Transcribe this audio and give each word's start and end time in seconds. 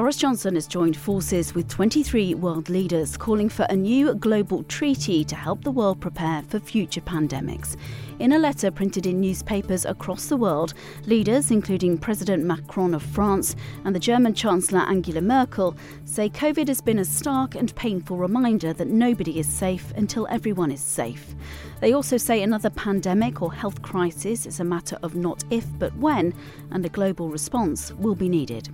Boris 0.00 0.16
Johnson 0.16 0.54
has 0.54 0.66
joined 0.66 0.96
forces 0.96 1.54
with 1.54 1.68
23 1.68 2.32
world 2.36 2.70
leaders 2.70 3.18
calling 3.18 3.50
for 3.50 3.66
a 3.68 3.76
new 3.76 4.14
global 4.14 4.62
treaty 4.62 5.22
to 5.24 5.36
help 5.36 5.62
the 5.62 5.70
world 5.70 6.00
prepare 6.00 6.40
for 6.48 6.58
future 6.58 7.02
pandemics. 7.02 7.76
In 8.18 8.32
a 8.32 8.38
letter 8.38 8.70
printed 8.70 9.04
in 9.04 9.20
newspapers 9.20 9.84
across 9.84 10.26
the 10.26 10.38
world, 10.38 10.72
leaders, 11.04 11.50
including 11.50 11.98
President 11.98 12.44
Macron 12.44 12.94
of 12.94 13.02
France 13.02 13.56
and 13.84 13.94
the 13.94 14.00
German 14.00 14.32
Chancellor 14.32 14.80
Angela 14.80 15.20
Merkel, 15.20 15.76
say 16.06 16.30
COVID 16.30 16.68
has 16.68 16.80
been 16.80 16.98
a 17.00 17.04
stark 17.04 17.54
and 17.54 17.74
painful 17.76 18.16
reminder 18.16 18.72
that 18.72 18.88
nobody 18.88 19.38
is 19.38 19.46
safe 19.46 19.92
until 19.96 20.26
everyone 20.30 20.70
is 20.70 20.80
safe. 20.80 21.34
They 21.80 21.92
also 21.92 22.18
say 22.18 22.42
another 22.42 22.68
pandemic 22.70 23.40
or 23.40 23.52
health 23.52 23.80
crisis 23.80 24.46
is 24.46 24.60
a 24.60 24.64
matter 24.64 24.98
of 25.02 25.14
not 25.14 25.44
if 25.50 25.66
but 25.78 25.94
when, 25.96 26.34
and 26.70 26.84
a 26.84 26.90
global 26.90 27.28
response 27.28 27.92
will 27.92 28.14
be 28.14 28.28
needed. 28.28 28.68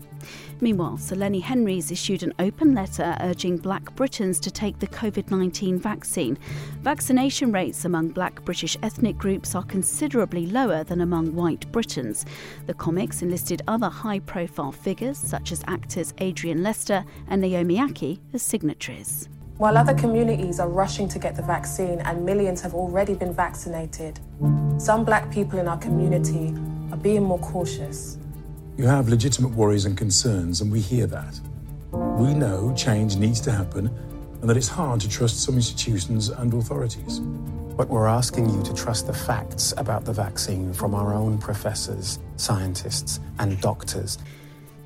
Meanwhile, 0.60 0.98
Lenny 1.16 1.40
Henry's 1.40 1.90
issued 1.90 2.22
an 2.22 2.34
open 2.38 2.74
letter 2.74 3.16
urging 3.20 3.56
black 3.56 3.94
Britons 3.96 4.38
to 4.40 4.50
take 4.50 4.78
the 4.78 4.86
COVID 4.86 5.30
19 5.30 5.78
vaccine. 5.78 6.38
Vaccination 6.82 7.50
rates 7.50 7.84
among 7.84 8.10
black 8.10 8.44
British 8.44 8.76
ethnic 8.82 9.16
groups 9.16 9.54
are 9.54 9.64
considerably 9.64 10.46
lower 10.46 10.84
than 10.84 11.00
among 11.00 11.34
white 11.34 11.70
Britons. 11.72 12.26
The 12.66 12.74
comics 12.74 13.22
enlisted 13.22 13.62
other 13.66 13.88
high 13.88 14.20
profile 14.20 14.72
figures, 14.72 15.16
such 15.16 15.52
as 15.52 15.64
actors 15.66 16.12
Adrian 16.18 16.62
Lester 16.62 17.04
and 17.28 17.40
Naomi 17.40 17.76
Ackie, 17.76 18.20
as 18.34 18.42
signatories. 18.42 19.28
While 19.56 19.78
other 19.78 19.94
communities 19.94 20.60
are 20.60 20.68
rushing 20.68 21.08
to 21.08 21.18
get 21.18 21.34
the 21.34 21.42
vaccine 21.42 22.00
and 22.00 22.26
millions 22.26 22.60
have 22.60 22.74
already 22.74 23.14
been 23.14 23.32
vaccinated, 23.32 24.20
some 24.76 25.02
black 25.02 25.30
people 25.30 25.58
in 25.58 25.66
our 25.66 25.78
community 25.78 26.54
are 26.92 26.98
being 26.98 27.22
more 27.22 27.38
cautious. 27.38 28.18
You 28.78 28.86
have 28.86 29.08
legitimate 29.08 29.52
worries 29.52 29.86
and 29.86 29.96
concerns, 29.96 30.60
and 30.60 30.70
we 30.70 30.80
hear 30.80 31.06
that. 31.06 31.40
We 31.92 32.34
know 32.34 32.74
change 32.76 33.16
needs 33.16 33.40
to 33.42 33.50
happen 33.50 33.86
and 34.40 34.50
that 34.50 34.56
it's 34.58 34.68
hard 34.68 35.00
to 35.00 35.08
trust 35.08 35.42
some 35.42 35.54
institutions 35.54 36.28
and 36.28 36.52
authorities. 36.52 37.20
But 37.20 37.88
we're 37.88 38.06
asking 38.06 38.50
you 38.50 38.62
to 38.64 38.74
trust 38.74 39.06
the 39.06 39.14
facts 39.14 39.72
about 39.78 40.04
the 40.04 40.12
vaccine 40.12 40.74
from 40.74 40.94
our 40.94 41.14
own 41.14 41.38
professors, 41.38 42.18
scientists, 42.36 43.18
and 43.38 43.58
doctors. 43.62 44.18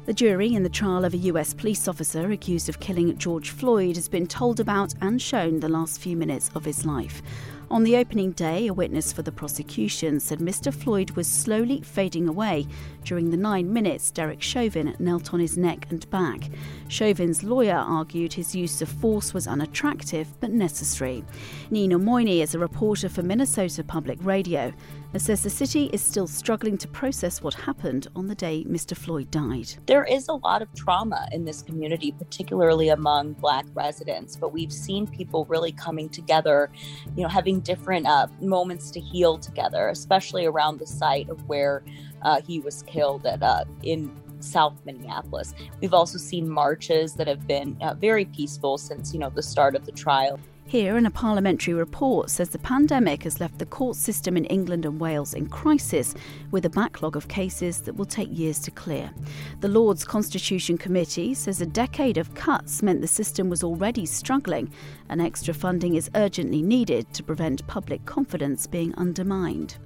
The 0.07 0.15
jury 0.15 0.55
in 0.55 0.63
the 0.63 0.69
trial 0.69 1.05
of 1.05 1.15
a 1.15 1.19
US 1.19 1.53
police 1.53 1.89
officer 1.89 2.31
accused 2.31 2.69
of 2.69 2.79
killing 2.79 3.19
George 3.19 3.51
Floyd 3.51 3.97
has 3.97 4.09
been 4.09 4.27
told 4.29 4.61
about 4.61 4.95
and 5.01 5.21
shown 5.21 5.59
the 5.59 5.69
last 5.69 6.01
few 6.01 6.17
minutes 6.17 6.49
of 6.55 6.65
his 6.65 6.87
life. 6.87 7.23
On 7.71 7.85
the 7.85 7.97
opening 7.97 8.33
day, 8.33 8.67
a 8.67 8.75
witness 8.75 9.13
for 9.13 9.23
the 9.23 9.31
prosecution 9.31 10.19
said 10.19 10.41
Mr. 10.41 10.75
Floyd 10.75 11.13
was 11.13 11.29
slowly 11.29 11.81
fading 11.83 12.27
away. 12.27 12.67
During 13.05 13.31
the 13.31 13.37
nine 13.37 13.73
minutes, 13.73 14.11
Derek 14.11 14.43
Chauvin 14.43 14.97
knelt 14.99 15.33
on 15.33 15.39
his 15.39 15.57
neck 15.57 15.87
and 15.89 16.11
back. 16.11 16.51
Chauvin's 16.89 17.45
lawyer 17.45 17.77
argued 17.77 18.33
his 18.33 18.57
use 18.57 18.83
of 18.83 18.89
force 18.89 19.33
was 19.33 19.47
unattractive 19.47 20.27
but 20.41 20.51
necessary. 20.51 21.23
Nina 21.71 21.97
Moini 21.97 22.43
is 22.43 22.57
a 22.57 22.59
reporter 22.59 23.09
for 23.09 23.23
Minnesota 23.23 23.85
Public 23.85 24.19
Radio 24.25 24.73
and 25.13 25.21
says 25.21 25.43
the 25.43 25.51
city 25.51 25.91
is 25.93 26.03
still 26.03 26.27
struggling 26.27 26.79
to 26.79 26.89
process 26.89 27.43
what 27.43 27.55
happened 27.55 28.07
on 28.15 28.27
the 28.27 28.35
day 28.35 28.65
Mr. 28.65 28.97
Floyd 28.97 29.31
died. 29.31 29.75
There 29.87 30.05
is 30.05 30.29
a 30.29 30.35
lot 30.35 30.63
of 30.63 30.73
trauma 30.75 31.29
in 31.33 31.45
this 31.45 31.63
community, 31.63 32.13
particularly 32.13 32.91
among 32.91 33.33
Black 33.35 33.67
residents, 33.75 34.37
but 34.37 34.53
we've 34.53 34.73
seen 34.73 35.07
people 35.07 35.45
really 35.47 35.73
coming 35.73 36.09
together, 36.09 36.71
you 37.17 37.23
know, 37.23 37.29
having 37.29 37.61
different 37.61 38.07
uh, 38.07 38.29
moments 38.41 38.91
to 38.93 39.01
heal 39.01 39.39
together, 39.39 39.89
especially 39.89 40.47
around 40.47 40.79
the 40.79 40.87
site 40.87 41.29
of 41.29 41.47
where 41.49 41.83
uh, 42.23 42.41
he 42.47 42.61
was 42.61 42.83
killed 42.83 43.27
at 43.27 43.43
uh, 43.43 43.65
in 43.83 44.15
South 44.41 44.75
Minneapolis. 44.85 45.55
We've 45.81 45.95
also 45.95 46.19
seen 46.19 46.49
marches 46.49 47.15
that 47.15 47.27
have 47.27 47.47
been 47.47 47.77
uh, 47.81 47.95
very 47.95 48.25
peaceful 48.25 48.79
since 48.79 49.13
you 49.13 49.21
know 49.21 49.31
the 49.31 49.43
start 49.43 49.75
of 49.75 49.87
the 49.87 49.93
trial. 49.93 50.41
Here, 50.71 50.97
in 50.97 51.05
a 51.05 51.11
parliamentary 51.11 51.75
report, 51.75 52.31
says 52.31 52.51
the 52.51 52.59
pandemic 52.61 53.25
has 53.25 53.41
left 53.41 53.59
the 53.59 53.67
court 53.67 53.97
system 53.97 54.37
in 54.37 54.45
England 54.45 54.87
and 54.87 55.01
Wales 55.01 55.35
in 55.35 55.49
crisis, 55.49 56.15
with 56.53 56.65
a 56.65 56.71
backlog 56.71 57.17
of 57.17 57.27
cases 57.27 57.81
that 57.81 57.97
will 57.97 58.05
take 58.05 58.29
years 58.31 58.61
to 58.61 58.71
clear. 58.71 59.11
The 59.63 59.69
Lords 59.69 60.05
Constitution 60.05 60.79
Committee 60.79 61.35
says 61.35 61.61
a 61.61 61.67
decade 61.67 62.19
of 62.19 62.35
cuts 62.35 62.85
meant 62.85 63.01
the 63.01 63.09
system 63.09 63.51
was 63.51 63.65
already 63.65 64.07
struggling, 64.07 64.71
and 65.09 65.21
extra 65.21 65.53
funding 65.53 65.95
is 65.95 66.09
urgently 66.15 66.63
needed 66.63 67.13
to 67.15 67.25
prevent 67.25 67.67
public 67.67 68.05
confidence 68.05 68.69
being 68.69 68.95
undermined. 68.95 69.77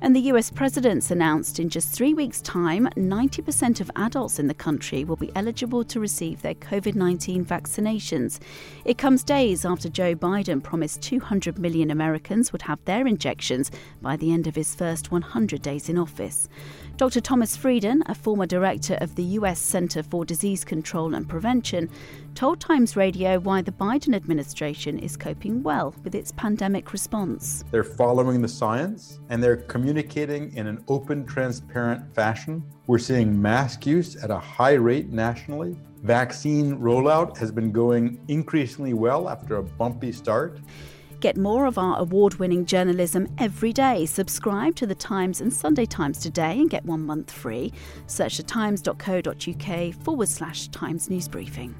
And 0.00 0.14
the 0.14 0.32
US 0.32 0.50
president's 0.50 1.10
announced 1.10 1.58
in 1.58 1.68
just 1.68 1.88
three 1.88 2.14
weeks' 2.14 2.40
time, 2.40 2.88
90% 2.96 3.80
of 3.80 3.90
adults 3.96 4.38
in 4.38 4.48
the 4.48 4.54
country 4.54 5.04
will 5.04 5.16
be 5.16 5.30
eligible 5.34 5.84
to 5.84 6.00
receive 6.00 6.42
their 6.42 6.54
COVID 6.54 6.94
19 6.94 7.44
vaccinations. 7.44 8.38
It 8.84 8.98
comes 8.98 9.24
days 9.24 9.64
after 9.64 9.88
Joe 9.88 10.14
Biden 10.14 10.62
promised 10.62 11.02
200 11.02 11.58
million 11.58 11.90
Americans 11.90 12.52
would 12.52 12.62
have 12.62 12.84
their 12.84 13.06
injections 13.06 13.70
by 14.02 14.16
the 14.16 14.32
end 14.32 14.46
of 14.46 14.54
his 14.54 14.74
first 14.74 15.10
100 15.10 15.62
days 15.62 15.88
in 15.88 15.98
office. 15.98 16.48
Dr. 16.96 17.20
Thomas 17.20 17.56
Frieden, 17.56 18.02
a 18.06 18.14
former 18.14 18.46
director 18.46 18.94
of 19.00 19.16
the 19.16 19.24
US 19.38 19.58
Center 19.58 20.02
for 20.02 20.24
Disease 20.24 20.64
Control 20.64 21.14
and 21.14 21.28
Prevention, 21.28 21.90
told 22.34 22.60
Times 22.60 22.96
Radio 22.96 23.38
why 23.38 23.62
the 23.62 23.72
Biden 23.72 24.14
administration 24.14 24.98
is 24.98 25.16
coping 25.16 25.62
well 25.62 25.94
with 26.02 26.14
its 26.14 26.32
pandemic 26.32 26.92
response. 26.92 27.64
They're 27.70 27.84
following 27.84 28.42
the 28.42 28.48
science 28.48 29.20
and 29.28 29.42
they're 29.42 29.56
communicating 29.56 30.52
in 30.56 30.66
an 30.66 30.84
open, 30.88 31.24
transparent 31.24 32.14
fashion. 32.14 32.64
We're 32.86 32.98
seeing 32.98 33.40
mask 33.40 33.86
use 33.86 34.16
at 34.16 34.30
a 34.30 34.38
high 34.38 34.74
rate 34.74 35.10
nationally. 35.10 35.76
Vaccine 36.02 36.78
rollout 36.78 37.36
has 37.38 37.50
been 37.50 37.72
going 37.72 38.20
increasingly 38.28 38.92
well 38.92 39.28
after 39.28 39.56
a 39.56 39.62
bumpy 39.62 40.12
start. 40.12 40.58
Get 41.20 41.36
more 41.38 41.64
of 41.64 41.78
our 41.78 41.98
award 41.98 42.34
winning 42.34 42.66
journalism 42.66 43.28
every 43.38 43.72
day. 43.72 44.04
Subscribe 44.04 44.74
to 44.76 44.86
The 44.86 44.94
Times 44.94 45.40
and 45.40 45.50
Sunday 45.50 45.86
Times 45.86 46.18
today 46.18 46.58
and 46.58 46.68
get 46.68 46.84
one 46.84 47.06
month 47.06 47.30
free. 47.30 47.72
Search 48.06 48.36
thetimes.co.uk 48.36 49.94
forward 50.04 50.28
slash 50.28 50.68
Times 50.68 51.08
News 51.08 51.28
Briefing. 51.28 51.74